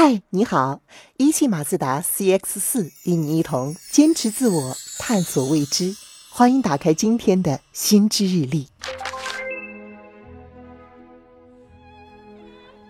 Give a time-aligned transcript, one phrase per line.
[0.00, 0.80] 嗨，你好！
[1.16, 5.96] 一汽马自达 CX 四与你一同坚持自我，探索未知。
[6.30, 8.68] 欢迎打开今天的心知日历。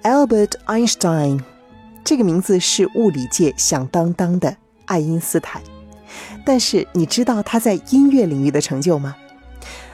[0.02, 1.40] Albert Einstein，
[2.04, 5.62] 这个名字是物理界响当当的爱因斯坦。
[6.44, 9.16] 但是你知道他在音乐领域的成就吗？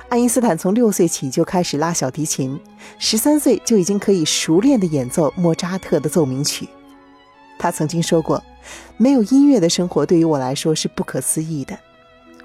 [0.09, 2.59] 爱因斯坦从六岁起就开始拉小提琴，
[2.99, 6.69] 十三岁就已经可以熟练地演奏莫扎特的奏鸣曲。
[7.59, 8.43] 他曾经说过
[8.97, 11.79] ：“没有音乐的生活对于我来说是不可思议的。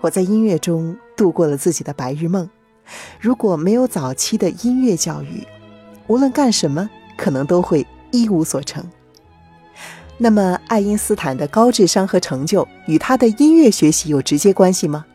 [0.02, 2.50] 我在音乐中度过了自己的白日梦。
[3.20, 5.46] 如果没有早期的音乐教育，
[6.08, 8.84] 无论干什么，可能都会一无所成。”
[10.22, 15.06] 那么，爱因斯坦的高智商和成就与他的音乐学习有直接关系吗？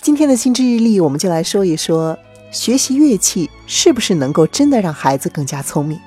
[0.00, 2.18] 今天的心智日历，我们就来说一说，
[2.50, 6.00] 学习乐器是不是能够真的让孩子更加聪明。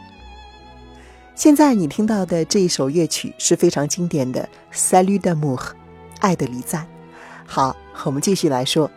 [1.35, 5.57] 现在你听到的这一首乐曲是非常经典的《Salut d'amour》，
[6.19, 6.87] 爱的礼赞。
[7.45, 8.89] 好，我们继续来说。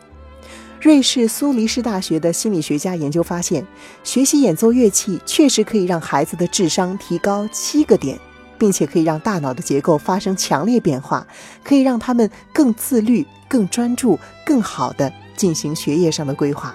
[0.79, 3.67] 瑞士苏黎世大学的心理学家研究发现，
[4.05, 8.17] 学习演奏乐器确实可以让孩子的智商提高七个点，
[8.57, 11.27] 并且可以让大脑的结构发生强烈变化，
[11.61, 16.73] 可以让他们更自律、更专注、更好地进行学业上的规划。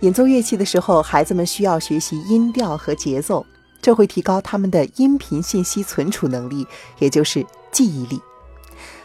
[0.00, 3.46] 演奏乐器的时候，孩子们需要学习音调和节奏。
[3.86, 6.66] 这会提高他们的音频信息存储能力，
[6.98, 8.20] 也就是记忆力。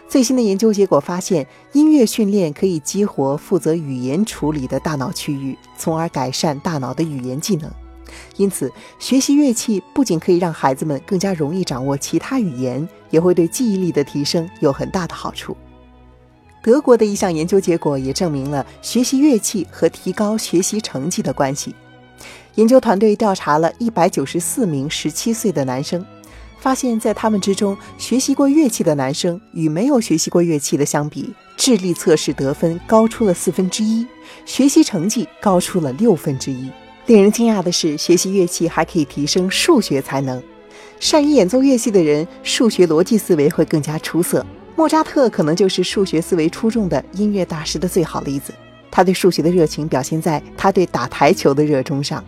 [0.10, 7.70] 最新的研究结果发现，音乐训练可以激活负责语言处理的大脑区域，从而改善大脑的语言技能。
[8.38, 15.56] 因此，学习乐器不仅可以让孩子们更加容易掌握其他语言，也会对记忆力的提升有很大的好处。
[16.64, 21.76] 德国的一项研究结果也证明了学习乐器和提高学习成绩的关系。
[22.56, 26.06] 研究团队调查了一百九十四名十七岁的男生，
[26.60, 34.06] 发现，在他们之中，学习过乐器的男生与没有学习过乐器的相比，智力测试得分高出了四分之一，
[34.46, 36.70] 学习成绩高出了六分之一。
[37.08, 40.42] 令人惊讶的是，学习乐器还可以提升数学才能。
[41.00, 44.46] 善于演奏乐器的人，数学逻辑思维会更加出色。
[44.76, 48.54] 莫扎特可能就是数学思维出众的音乐大师的最好例子。
[48.92, 52.24] 他对数学的热情表现在他对打台球的热衷上。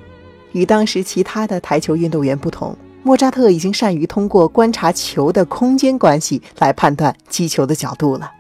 [0.54, 8.32] 与当时其他的台球运动员不同，莫扎特已经善于通过观察球的空间关系来判断击球的角度了。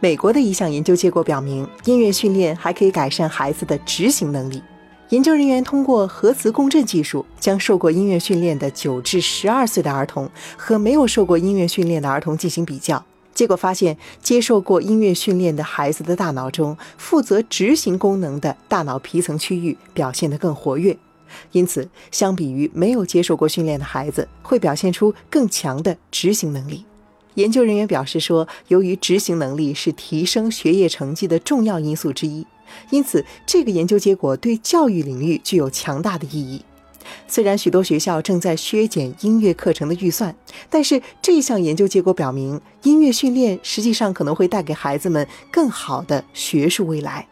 [0.00, 4.62] 美国的一项研究结果表明，音乐训练还可以改善孩子的执行能力。
[5.10, 20.96] 研究人员通过核磁共振技术，将受过音乐训练的九至十二岁的儿童和没有受过音乐训练的儿童进行比较，结果发现，接受过音乐训练的孩子的大脑中，负责执行功能的大脑皮层区域表现得更活跃。
[21.52, 26.84] 因此，相比于没有接受过训练的孩子，会表现出更强的执行能力。
[27.34, 32.46] 研究人员表示说，由于执行能力是提升学业成绩的重要因素之一，
[32.90, 36.62] 因此这个研究结果对教育领域具有强大的意义。
[37.28, 40.34] 虽然许多学校正在削减音乐课程的预算，
[40.70, 47.28] 但是这项研究结果表明，音乐训练实际上可能会带给孩子们更好的学术未来。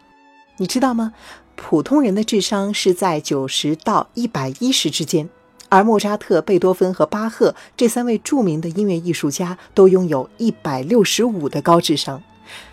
[0.57, 1.13] 你知道吗？
[1.57, 5.29] 普通人的智商是在九十到一百一十之间，
[5.69, 12.23] 而莫扎特、贝多芬和巴赫这三位著名的音乐艺术家都拥有一百六十五的高智商，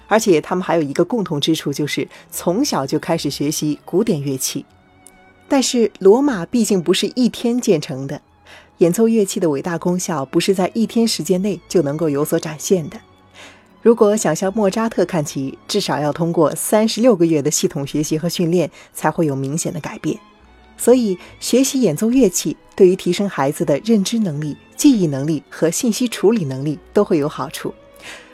[0.08, 4.66] 而且他们还有一个共同之处，就是从小就开始学习古典乐器。
[5.48, 8.22] 但是罗马毕竟不是一天建成的，
[8.78, 13.00] 演奏乐器的伟大功效不是在一天时间内就能够有所展现的。
[13.82, 20.20] 如果想向莫扎特看齐，至少要通过三十六个月的系统学习和训练，才会有明显的改变。
[20.78, 27.74] 所以，学习演奏乐器对于提升孩子的认知能力、记忆能力和信息处理能力都会有好处。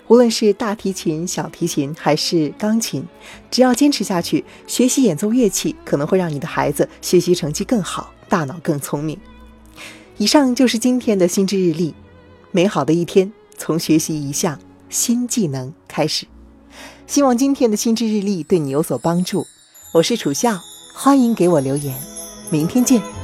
[0.07, 3.05] 无论是大提琴、小提琴还是钢琴，
[3.49, 9.17] 只要坚持下去，学习演奏乐器可能会让你的孩子学习成绩更好，大脑更聪明。
[10.17, 11.93] 以上就是今天的心智日历。
[12.51, 14.57] 美好的一天，从学习一项。
[14.89, 16.25] 新技能开始，
[17.05, 19.45] 希望今天的心智日历对你有所帮助。
[19.93, 20.59] 我是楚笑，
[20.93, 21.95] 欢迎给我留言，
[22.49, 23.16] 明天见。